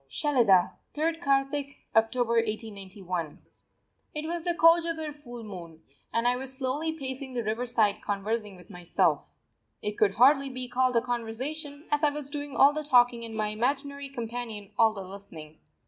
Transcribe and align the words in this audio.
SHELIDAH, 0.07 0.77
3_rd 0.95 1.19
Kartik_ 1.21 1.75
(October) 1.95 2.31
1891. 2.37 3.37
It 4.15 4.25
was 4.25 4.45
the 4.45 4.55
Kojagar 4.55 5.13
full 5.13 5.43
moon, 5.43 5.83
and 6.11 6.27
I 6.27 6.37
was 6.37 6.57
slowly 6.57 6.91
pacing 6.91 7.35
the 7.35 7.43
riverside 7.43 8.01
conversing 8.01 8.55
with 8.55 8.71
myself. 8.71 9.29
It 9.83 9.99
could 9.99 10.15
hardly 10.15 10.49
be 10.49 10.67
called 10.67 10.95
a 10.95 11.01
conversation, 11.01 11.85
as 11.91 12.03
I 12.03 12.09
was 12.09 12.31
doing 12.31 12.55
all 12.55 12.73
the 12.73 12.81
talking 12.83 13.23
and 13.23 13.35
my 13.35 13.49
imaginary 13.49 14.09
companion 14.09 14.71
all 14.75 14.91
the 14.91 15.01
listening. 15.03 15.59